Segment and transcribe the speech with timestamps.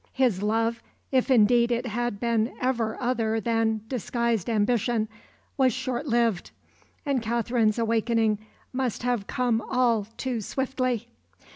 [0.13, 0.81] His love,
[1.11, 5.07] if indeed it had been ever other than disguised ambition,
[5.57, 6.49] was short lived,
[7.05, 8.39] and Katherine's awakening
[8.73, 11.07] must have come all too swiftly.